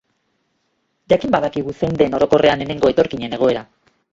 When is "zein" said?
1.81-1.99